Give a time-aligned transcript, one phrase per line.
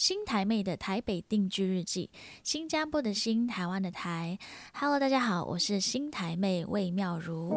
[0.00, 2.08] 新台妹的台北定居日记，
[2.42, 4.38] 新加坡的新，台湾的台。
[4.72, 7.50] Hello，大家好，我是新台妹魏妙如，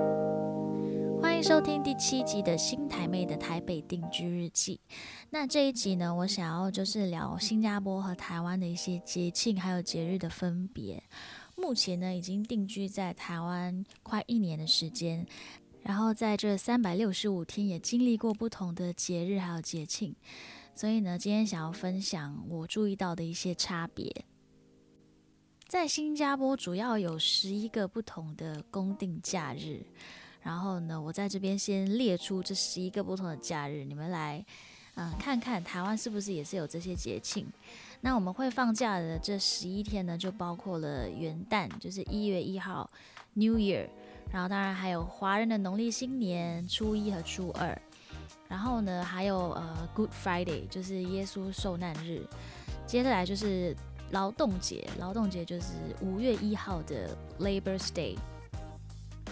[1.22, 4.82] 欢迎收听第七集的新台妹的台北定居日记。
[5.30, 11.02] 那这一集呢，我想要就是聊新加坡和台湾的一些节庆还有节日的分别。
[11.56, 15.26] 目前呢，已经定居在台湾快一年的时间，
[15.82, 20.14] 然后在这三百六十五天也经历过不同的节日还有节庆。
[20.76, 24.12] 所以呢，今天想要分享我注意到的一些差别。
[25.68, 29.84] 在新加坡主要有十一个不同的公定假日，
[30.42, 34.46] 然后呢，我在这边先列出这十一个不同的假日，你们来
[34.96, 37.48] 嗯看看台湾是不是也是有这些节庆。
[38.02, 42.90] 那我们会放假的这十一天呢，就包括了元旦，就是一月一号
[43.34, 43.88] New Year，
[44.32, 47.82] 然后当然还有华人的农历新年初一和初二。
[48.54, 52.22] 然后呢，还有呃，Good Friday，就是耶稣受难日。
[52.86, 53.76] 接下来就是
[54.12, 55.70] 劳动节，劳动节就是
[56.02, 58.16] 五月一号的 Labor Day。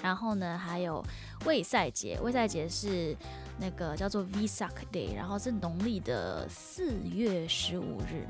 [0.01, 1.05] 然后呢，还有
[1.45, 3.15] 卫赛节，卫赛节是
[3.59, 8.27] 那个叫做 Vesak Day，然后是农历的四月十五日。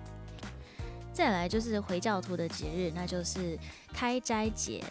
[1.13, 3.57] 再来就是回教徒的节日，那就是
[3.93, 4.83] 开斋节，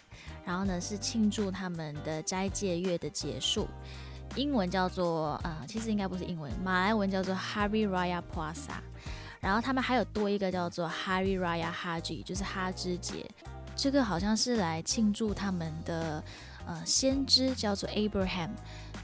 [0.43, 3.67] 然后呢是庆祝他们的斋戒月的结束。
[4.35, 8.79] 英文叫做呃，其实应该不是英文，马来文叫做 Hari Raya Puasa，
[9.41, 13.29] 然后他们还有多一个叫做 Hari Raya Haji，就是哈芝节，
[13.75, 16.23] 这个好像是来庆祝他们的
[16.65, 18.51] 呃先知叫做 Abraham，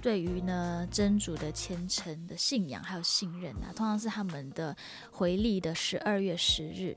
[0.02, 4.75] 对于呢真主的虔诚的信仰还有信任啊，通常是他们的
[5.12, 6.95] 回历的十二月十日。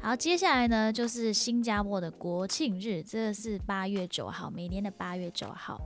[0.00, 5.80] 然后接下来呢就是新加坡的国庆日，这个是八月九号，每年的八月九号。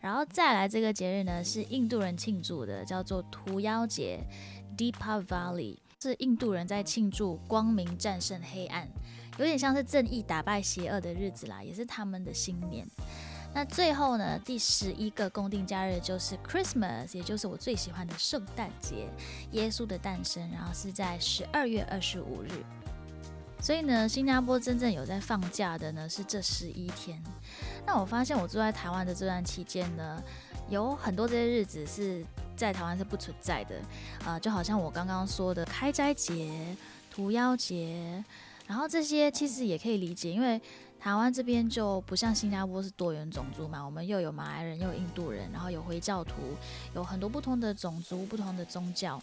[0.00, 4.20] 然后再来这个节日呢，是印度人庆祝的，叫做屠妖节
[4.76, 8.88] （Deepavali），是印度人在庆祝光明战胜黑暗，
[9.38, 12.86] 有点像是正义打败邪恶的日子啦，也是他们的新年。
[13.54, 19.08] 那最后呢，第十一个公定假日就是 Christmas，也就是我最喜欢的圣诞节，
[19.52, 22.50] 耶稣的诞生，然后是在十二月二十五日。
[23.60, 27.22] 所以呢，新加坡真正有在放假的呢，是这十一天。
[27.84, 30.22] 那我发现我住在台湾的这段期间呢，
[30.68, 32.24] 有很多这些日子是
[32.56, 33.76] 在台湾是不存在的，
[34.24, 36.76] 啊，就好像我刚刚说的开斋节、
[37.10, 38.24] 屠妖节，
[38.66, 40.60] 然后这些其实也可以理解，因为
[41.00, 46.32] 台湾这边就不像新加坡是多元种族嘛，我们又有马来人，又有印度人，然后有回教徒，
[46.94, 49.20] 有很多不同的种族、不同的宗教。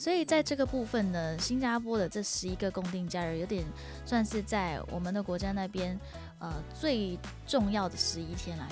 [0.00, 3.62] 所以在这个部分呢，新加坡的这十一个公定假日，有点
[4.06, 5.94] 算是在我们的国家那边，
[6.38, 8.66] 呃，最重要的十一天来。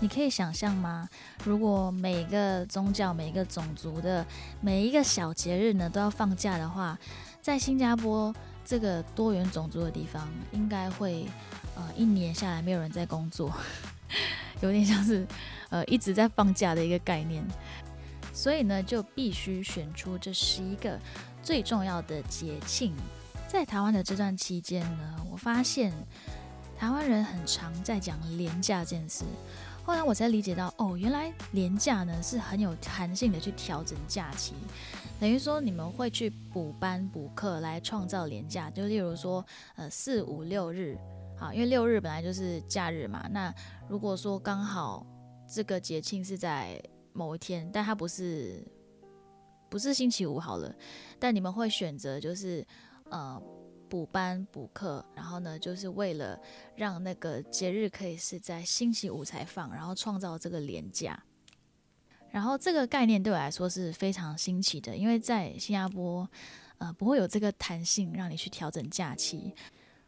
[0.00, 1.08] 你可以想象吗？
[1.44, 4.26] 如果每个宗教、每个种族的
[4.60, 6.98] 每一个小节日呢都要放假的话，
[7.40, 8.34] 在新加坡
[8.64, 11.28] 这个多元种族的地方，应该会
[11.76, 13.54] 呃一年下来没有人在工作，
[14.62, 15.24] 有点像是
[15.68, 17.40] 呃一直在放假的一个概念。
[18.40, 20.98] 所以呢，就必须选出这十一个
[21.42, 22.96] 最重要的节庆。
[23.46, 25.92] 在台湾的这段期间呢，我发现
[26.74, 29.26] 台湾人很常在讲廉价这件事。
[29.84, 34.54] 后来我才理解到，哦，原来廉价呢是很有弹性的去调整假期。
[35.20, 39.44] 等于说你们会去补班补课来创造廉价，就例如说，
[39.76, 40.96] 呃，四五六日，
[41.38, 43.28] 好，因为六日本来就是假日嘛。
[43.30, 43.54] 那
[43.86, 45.04] 如果说刚好
[45.46, 46.82] 这个节庆是在
[47.12, 48.66] 某一天，但它不是
[49.68, 50.74] 不是星期五好了，
[51.18, 52.66] 但你们会选择就是
[53.10, 53.40] 呃
[53.88, 56.40] 补班补课，然后呢就是为了
[56.76, 61.22] 让那个节日可以是在星期五才放，然后创造这个廉价。
[62.30, 66.28] 然后这个概念对我来说是非常新奇的，因为在新加坡
[66.78, 69.52] 呃不会有这个弹性让你去调整假期。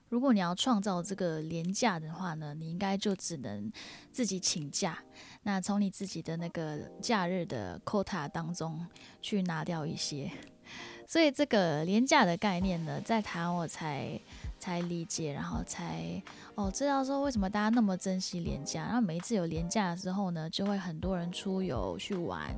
[0.08, 3.72] 如果你要创造这个廉价的话呢，你应该就只能
[4.12, 5.02] 自己请假。
[5.42, 8.86] 那从你自己的那个假日的 quota 当中
[9.20, 10.30] 去拿掉一些。
[11.06, 14.18] 所以这个廉价的概念呢，在台湾我才
[14.58, 16.22] 才理解，然后才
[16.54, 18.84] 哦知道说为什么大家那么珍惜廉价。
[18.84, 22.54] 然后每一次有廉价的时候呢，就会很多人出游去玩，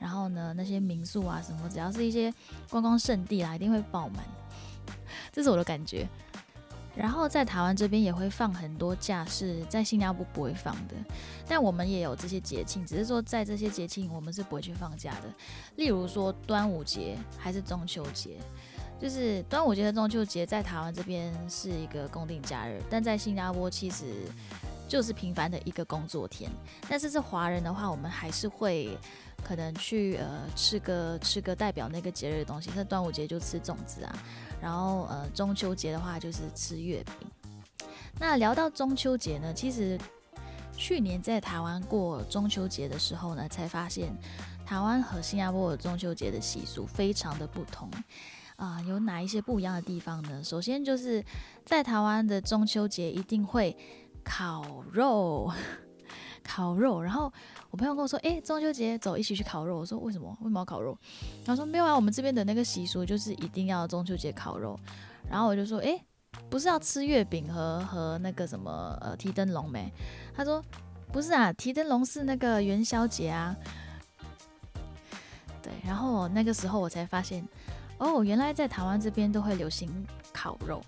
[0.00, 2.32] 然后呢那些民宿啊什么，只要是一些
[2.68, 4.24] 观光胜地啊，一定会爆满。
[5.30, 6.08] 这是我的感觉。
[6.94, 10.94] 然后在台湾这边也会放很多假，是在新加坡不会放的。
[11.48, 15.32] 但我们也有这些节庆，只是说在这些节庆我们是不会去放假的。
[15.76, 18.36] 例如说端午节还是中秋节，
[19.00, 24.04] 就是端午节和中秋节在台湾这边是一个公定假日，但在新加坡其实
[24.86, 26.50] 就是平凡的一个工作天。
[26.88, 28.98] 但是是华人的话，我们还是会
[29.44, 32.70] 可能去呃吃个吃个代表那个节日的东西。
[32.74, 34.14] 那端午节就吃粽子啊，
[34.60, 37.28] 然后呃中秋节的话就是吃月饼。
[38.20, 39.98] 那聊到中秋节呢，其实
[40.76, 44.14] 去年在台湾过中秋节的时候呢，才发现
[44.64, 47.90] 台湾和新加坡的中秋节的习俗非常的不同
[48.56, 48.80] 啊。
[48.82, 50.44] 有哪一些不一样的地方呢？
[50.44, 51.24] 首先就是
[51.64, 53.76] 在台湾的中秋节一定会
[54.22, 55.50] 烤肉，
[56.42, 57.00] 烤肉。
[57.02, 57.32] 然后
[57.70, 60.28] 我朋友跟我说：“诶，中秋节走，一起去烤肉。”我说：“为什么？
[60.40, 60.96] 为什么要烤肉？”
[61.44, 64.78] 他说：“没有啊，我们这边的那个习俗就是一定要中秋节烤肉。”
[65.30, 66.04] 然后我就说：“诶。”
[66.48, 69.92] 不是要吃月饼和和那个什么呃提灯笼没？
[70.34, 70.64] 他说
[71.12, 73.54] 不是啊，提灯笼是那个元宵节啊。
[75.62, 77.46] 对，然后那个时候我才发现，
[77.98, 79.90] 哦，原来在台湾这边都会流行
[80.32, 80.82] 烤肉。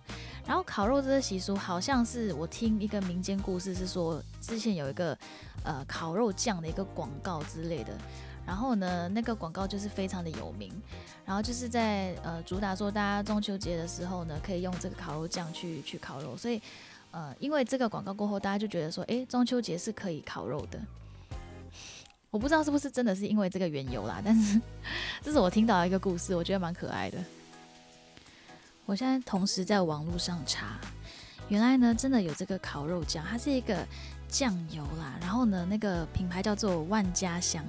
[0.46, 5.16] 然后烤肉这个习俗，好像是我听一个民间故事是说，之前有一个
[5.64, 7.92] 呃烤肉酱的一个广告之类的。
[8.46, 10.70] 然后呢，那个广告就是非常的有名，
[11.24, 16.60] 然后就是在呃主打说大家中秋节的时候呢，可以用这个烤肉酱去去烤肉，所以
[17.10, 20.78] 呃因为这个广告过后，大家就觉得说，诶，中秋节是可以烤肉的。
[22.30, 24.60] 我不知道是不是真的是因为这个缘由啦，但是
[25.24, 27.16] 这是我听到一个故事，我觉得蛮可爱的。
[28.86, 30.78] 我现在同时在网络上查，
[31.48, 33.86] 原来呢真的有这个烤肉酱，它是一个
[34.28, 37.64] 酱油啦，然后呢那个品牌叫做万家香。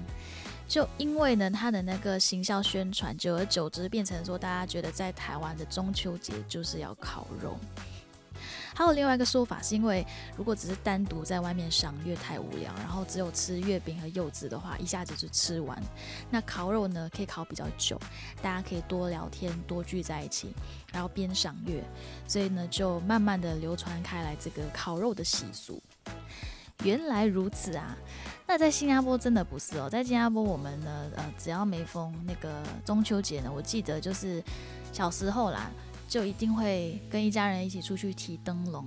[0.68, 7.56] 就因为呢，它的那个行销宣传，久而久之变成说，大家觉得在台湾的中秋节就是要烤肉。
[8.76, 10.06] 还有另外一个说法，是因为
[10.36, 15.82] 如果只是单独在外面赏月太无聊，然后只有吃月饼和柚子的话，一下子就吃完。
[16.30, 17.98] 那烤肉呢，可以烤比较久，
[18.42, 20.54] 大家可以多聊天，多聚在一起，
[20.92, 21.82] 然后边赏月，
[22.28, 25.82] 所以呢，就慢慢的流传开来这个烤肉的习俗。
[26.84, 27.98] 原来如此啊！
[28.46, 34.44] 那在新加坡真的不是哦，在新加坡我们呢，呃，只要没封那个中秋节呢，我记得就是
[34.92, 35.72] 小时候啦，
[36.08, 38.86] 就一定会跟一家人一起出去提灯笼，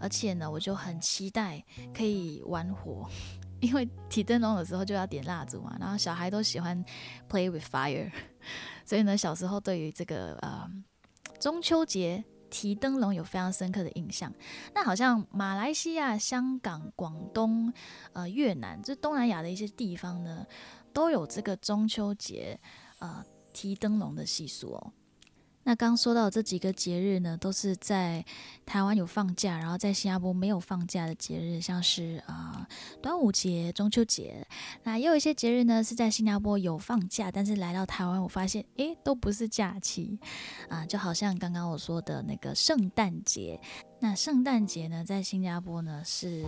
[0.00, 1.64] 而且呢，我就很期待
[1.94, 3.08] 可以玩火，
[3.60, 6.84] 因为提灯笼的时候就要点蜡烛嘛，然后小孩都喜欢
[7.28, 8.10] play with fire，
[8.84, 10.68] 所以呢，小时候对于这个呃
[11.38, 12.24] 中秋节。
[12.52, 14.34] 提灯笼有非常深刻的印象。
[14.74, 17.72] 那好像马来西亚、香港、广东、
[18.12, 20.44] 呃越南，这东南亚的一些地方呢，
[20.92, 22.58] 都有这个中秋节
[22.98, 24.92] 呃提灯笼的习俗哦。
[25.70, 28.24] 那刚说到这几个节日呢，都是在
[28.66, 32.66] 台湾有放假，然后在新加坡没有放假的节日，像是啊
[33.00, 34.44] 端午节、中秋节。
[34.82, 40.18] 那也有一些节日呢是在新加坡有放假，但是来到台湾，我发现诶都不是假期
[40.68, 43.60] 啊，就好像刚刚我说的那个圣诞节。
[44.00, 46.44] 那圣诞节呢，在新加坡呢是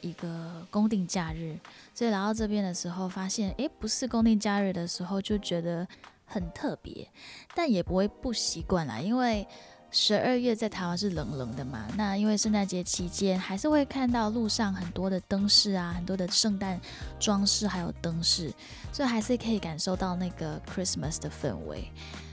[0.00, 1.58] 一个公定假日，
[1.92, 5.86] 所以来到这边的时候，发现诶不是公定假日的时候，就觉得。
[6.32, 7.06] 很特别，
[7.54, 8.98] 但也不会不习惯啦。
[8.98, 9.46] 因为
[9.90, 11.86] 十二月在台湾是冷冷的嘛。
[11.96, 16.80] 那因为圣诞节期间，还是会看到路上很多的灯饰啊，很多的圣诞
[17.20, 18.50] 装饰，还有灯饰，
[18.90, 21.90] 所以还是可以感受到那个 Christmas 的氛围。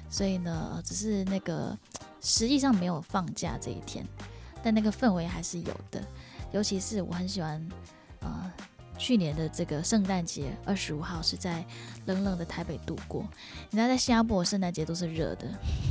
[0.10, 1.78] 所以呢，只是那个
[2.22, 4.06] 实际上没有放假这一天，
[4.64, 6.02] 但那个氛围还是有的。
[6.52, 7.70] 尤其是我很喜欢，
[8.22, 8.52] 呃。
[9.00, 11.66] 去年的这个圣诞节二十五号是在
[12.06, 13.26] 冷冷的台北度过。
[13.70, 15.48] 你知道在新加坡圣诞节都是热的，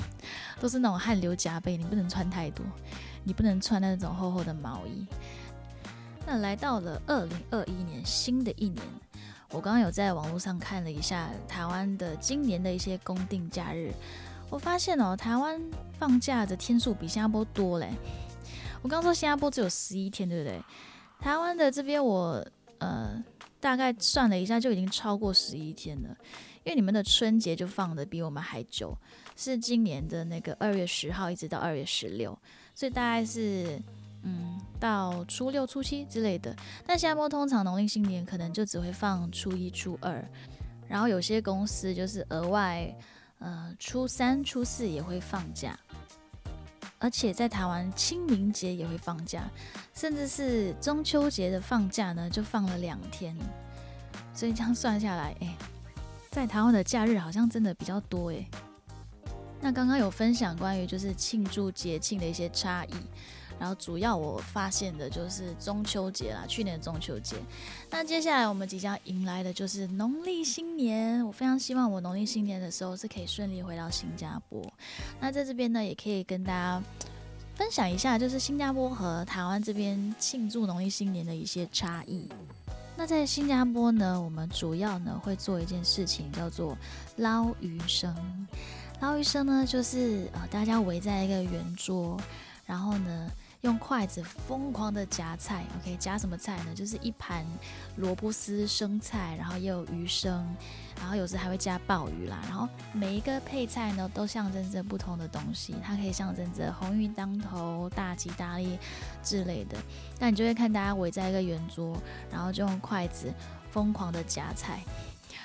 [0.61, 2.65] 都是那种汗流浃背，你不能穿太多，
[3.25, 5.07] 你不能穿那种厚厚的毛衣。
[6.27, 8.85] 那来到了二零二一年新的一年，
[9.51, 13.91] 我刚刚有在网络上看了一下台湾的今年的一些公定假日，
[14.51, 15.59] 我发现哦，台湾
[15.99, 17.91] 放假的天数比新加坡多嘞。
[18.83, 20.63] 我刚说新加坡只有十一天，对不对？
[21.19, 22.47] 台湾的这边我。
[22.79, 23.23] 呃，
[23.61, 26.17] 大概算了一下，就已经超过十一天了。
[26.65, 28.95] 因为你们的春节就放的比我们还久，
[29.37, 32.39] 是今年的那个二月十号一直到二月十六，
[32.75, 33.81] 所以大概是
[34.23, 36.55] 嗯到初六、初七之类的。
[36.87, 40.23] 但新加坡通常农历新年可能就只会放初一、初二，
[40.87, 42.95] 然后有些公司就是额外
[43.39, 45.79] 呃初三、初四也会放假。
[46.99, 49.49] 而且在台湾清明节也会放假，
[49.95, 53.37] 甚至是中秋节的放假呢，就放了两天。
[54.35, 55.57] 所以这样算下来， 哎，
[56.31, 58.45] 在台湾的假日好像真的比较多哎。
[59.61, 62.95] 那刚刚有分享关于就是庆祝节庆的一些差异。
[63.59, 67.37] 然后主要我发现的就是中秋节啦，去年的中秋节。
[67.91, 71.27] 那接下来我们即将迎来的就是农历新年。
[71.27, 74.63] 我非常希望我农历新年的时候是可以顺利回到新加坡。
[75.19, 76.81] 那在这边呢，也可以跟大家
[77.57, 82.29] 分享一下，就是新加坡和台湾这边庆祝农历新年的一些差异。
[82.97, 86.79] 那在新加坡呢，我们主要呢会做一件事情，叫做
[87.17, 88.15] 捞鱼生。
[89.01, 92.17] 捞鱼生呢，就是呃大家围在一个圆桌，
[92.65, 93.31] 然后呢。
[93.63, 96.73] 用筷子疯狂的夹菜，OK，夹什么菜呢？
[96.73, 97.45] 就是一盘
[97.97, 100.47] 萝卜丝生菜，然后也有鱼生，
[100.97, 102.39] 然后有时还会加鲍鱼啦。
[102.45, 108.79] 然后每一个配菜呢，都象征着不同的东西，它可以象征着鸿运当头、大吉大利
[109.25, 109.77] 之类的。
[110.21, 112.01] 那你就会看大家围在一个圆桌，
[112.31, 113.35] 然后就用筷子
[113.73, 114.85] 疯狂的夹菜，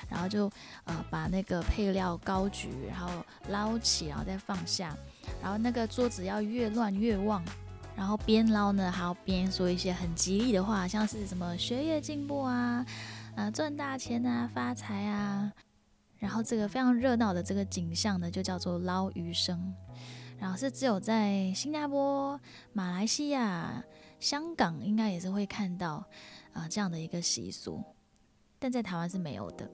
[0.07, 0.51] 然后就
[0.83, 3.09] 呃把那个配料高举，然后
[3.49, 4.95] 捞起，然后再放下，
[5.41, 7.43] 然后那个桌子要越乱越旺。
[7.95, 12.85] 然后边捞呢，还要边说一些很吉利的话，像是什么学业进步啊，
[13.35, 15.51] 啊赚大钱啊，发财啊。
[16.17, 19.73] 然后这个非常热闹的这个景象呢，就叫做捞鱼生。
[20.39, 22.39] 然后是只有在新加坡、
[22.73, 23.83] 马来西亚、
[24.19, 26.03] 香港应该也是会看到
[26.51, 27.81] 啊这样的一个习俗，
[28.59, 29.69] 但在台湾是没有的。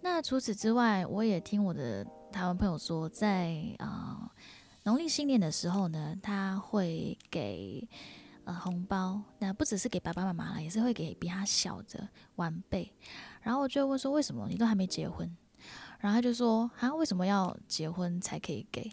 [0.00, 4.30] 那除此之外，我也听我的台湾朋友说，在啊。
[4.88, 7.86] 农历新年的时候呢，他会给
[8.44, 12.90] 呃红包，那不只是给爸爸妈妈了，也是会给比他小的晚辈。
[13.42, 15.30] 然后我就问说，为什么你都还没结婚？
[16.00, 18.90] 然后他就说，啊，为什么要结婚才可以给？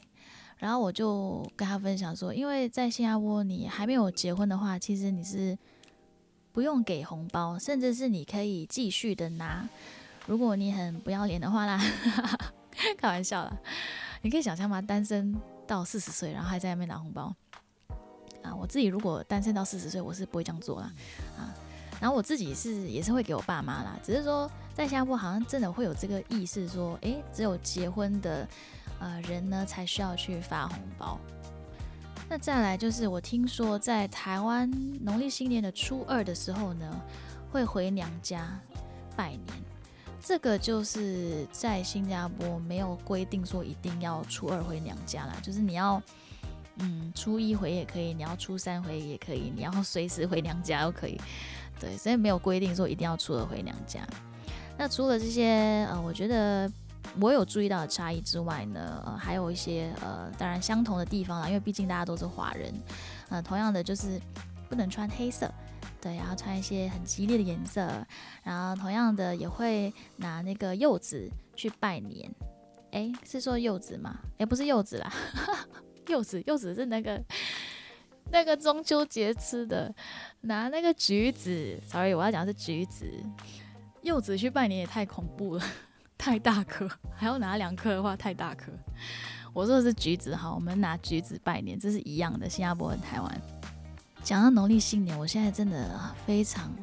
[0.58, 5.58] 然后我就跟他分享说，因为在新加坡，你还没有结婚的话，其实你是
[6.52, 9.66] 不用给红包，甚至是你可以继续的拿。
[10.28, 11.82] 如果你很不要脸的话啦，
[13.00, 13.58] 开玩笑啦，
[14.24, 14.82] 你可以想象吗？
[14.82, 15.34] 单身。
[15.68, 17.34] 到四十岁，然后还在外面拿红包
[18.44, 18.56] 啊！
[18.56, 20.92] 我自己如果单身到四十岁，我是不会这样做啦
[21.38, 21.54] 啊。
[22.00, 28.48] 然后我自己是也是会给我爸妈啦，只是说在新加坡好像真的会有这个意识，说诶，只有结婚的
[29.00, 31.20] 呃人呢才需要去发红包。
[32.28, 34.70] 那再来就是我听说在台湾
[35.02, 37.02] 农历新年的初二的时候呢，
[37.52, 38.60] 会回娘家
[39.16, 39.75] 拜年。
[40.28, 46.02] 这个就是在新加坡没有规定说一定要初二回娘家啦，就是你要，
[46.78, 51.22] 嗯，初一回也可以，你要初三回也可以，你要随时回娘家都可以，
[51.80, 54.00] 对，所以没有规定说一定要初二回娘家。
[54.76, 56.68] 那除了这些呃，我觉得
[57.22, 62.74] 我有注意到的差异之外呢，呃，还有一些呃，当然相同的地方啦，因为毕竟大家都是华人，
[63.30, 64.20] 呃，同样的就是
[64.68, 65.48] 不能穿黑色。
[66.06, 67.82] 对，然后穿一些很激烈的颜色，
[68.44, 72.32] 然后同样的也会拿那个柚子去拜年。
[72.92, 74.20] 哎，是说柚子吗？
[74.38, 75.12] 哎，不是柚子啦，
[76.08, 77.20] 柚子，柚子是那个
[78.30, 79.92] 那个中秋节吃的。
[80.42, 83.12] 拿那个橘子，sorry，我要讲的是橘子。
[84.04, 85.64] 柚子去拜年也太恐怖了，
[86.20, 88.72] 太大颗，还要拿两颗的话太大颗。
[89.54, 93.42] 我说的是橘子哈，我们拿橘子拜年，这是一样的，新加坡和台湾。
[94.26, 96.74] 讲到农历新年，我现在真的非常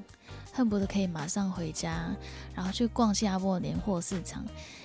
[0.52, 2.14] 恨不得可以马上回家，
[2.54, 4.44] 然后去逛新加坡年货市场。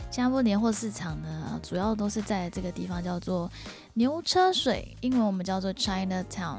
[0.09, 3.47] 新加坡年货市场呢，主要都是在这个地方叫做
[3.93, 6.57] 牛车水，英文我们叫做 China Town。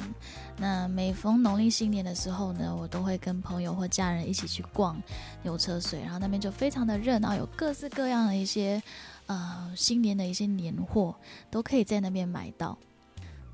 [0.57, 5.03] 那每逢农历新年的时候呢，我都会跟朋友或家人一起去逛
[5.43, 8.81] 牛车水，然后那边就非常的热闹，有各式各样的一些
[9.27, 11.17] 呃新年的一些年货
[11.51, 12.79] 都可以在那边买到。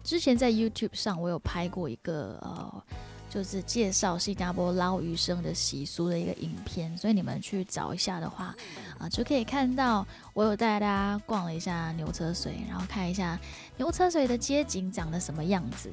[0.04, 2.84] 之前在 YouTube 上，我有拍过一个呃，
[3.30, 8.54] 就是介绍新加坡捞鱼生的习俗的一个影片，所以你们去找一下的话，
[8.99, 13.40] 啊，就可以看到我有带大家逛了一下牛车水，然后看一下
[13.78, 15.90] 牛车水的街景长得什么样子。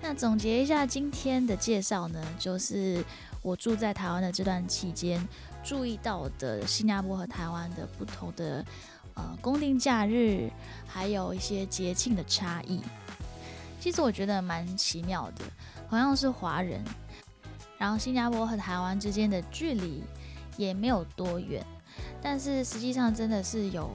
[0.00, 3.04] 那总结一下今天的介绍呢，就是
[3.42, 5.24] 我住在台湾的这段期间，
[5.62, 8.64] 注意到的新加坡和台湾的不同的
[9.14, 10.50] 呃公定假日，
[10.84, 12.80] 还有一些节庆的差异。
[13.82, 15.44] 其实我觉得蛮奇妙的，
[15.90, 16.80] 同样是华人，
[17.78, 20.04] 然后新加坡和台湾之间的距离
[20.56, 21.66] 也没有多远，
[22.22, 23.90] 但是实际上真的是有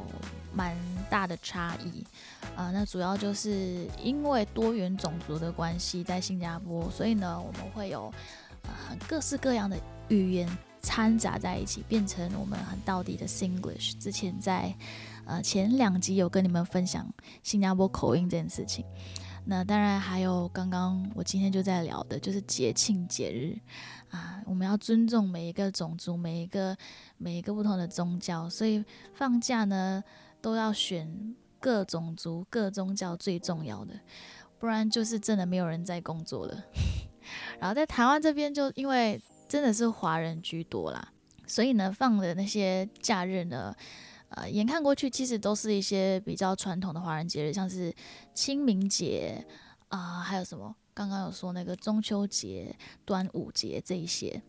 [0.53, 0.75] 蛮
[1.10, 2.06] 大的差异
[2.53, 2.70] 啊。
[2.70, 8.13] 那主要就是因为多元种族的关系，在新加坡，所以呢，我们会有
[8.63, 8.70] 呃
[9.08, 9.79] 各式各样的
[10.10, 10.50] 语言
[10.82, 13.98] 掺杂在一起，变成我们很到底的 Singlish。
[13.98, 14.75] 之前在
[15.24, 17.10] 呃前两集有跟你们分享
[17.41, 18.84] 新加坡口音这件事情。
[19.49, 23.57] 那当然还有刚刚我今天就在聊的，就是节庆节日
[24.09, 26.75] 啊，我们要尊重每一个种族，每一个
[27.17, 30.03] 每一个不同的宗教，所以放假呢
[30.41, 33.97] 都要选各种族、各宗教最重要的，
[34.59, 36.65] 不然就是真的没有人在工作了。
[37.57, 41.07] 然后在台湾这边，就因为真的是华人居多啦，
[41.47, 43.73] 所以呢放的那些假日呢。
[44.29, 47.93] 呃，眼看过去，其实都是一些比较传统的华人节日，像是
[48.34, 49.46] 清明节
[49.88, 50.75] 啊，还有什么？
[50.93, 54.41] 刚刚有说那个中秋节、端午节这一些。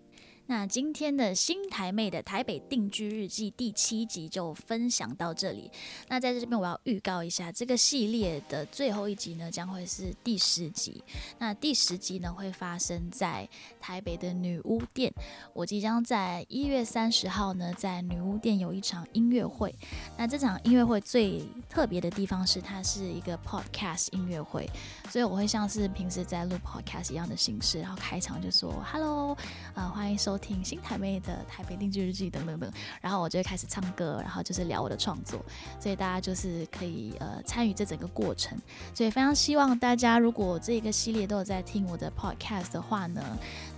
[0.51, 5.71] 那今天的新台妹的台北定居日记第七集就分享到这里。
[6.09, 11.05] 那在这边我要预告一下，这个系列的最后一集呢，将会是第十集。
[11.39, 13.47] 那第十集呢，会发生在
[13.79, 15.13] 台北的女巫店。
[15.53, 19.75] 我即将在一月三十号呢，在女巫店有一场音乐会。
[20.17, 24.67] 那这场音乐会最特别的地方是，它是一个 podcast 音乐会，
[25.11, 29.37] 所以我会像是平时在录 podcast 一样的形式，然后开场就说 “hello”，
[29.75, 30.38] 啊，欢迎收。
[30.39, 35.45] 听新台妹的台北定居日记等等等，然后我就开始唱歌，然后就是聊我的创作，
[35.81, 38.57] 所以大家就是可以呃参与这整个过程。
[38.95, 43.23] 所以非常希望大家，如果这个系列都有在听我的 podcast 的话呢，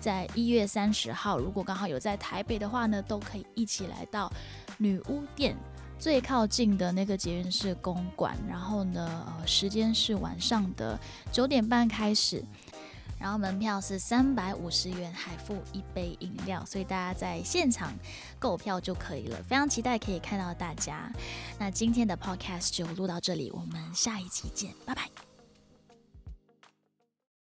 [0.00, 4.30] 在一月三十号，如果刚好有在台北的话呢，都可以一起来到
[4.78, 5.56] 女巫店
[5.98, 10.98] 最靠近的那个捷运式公馆，然后呢，呃，时间是晚上的
[11.30, 12.42] 九点半开始。
[13.20, 17.92] 然后门票是三百五十元，还附一杯饮料，所以大家在现场
[18.38, 19.40] 购票就可以了。
[19.42, 21.12] 非常期待可以看到大家。
[21.58, 25.29] 那今天的 podcast 就录到这里，我们下一期见，拜拜。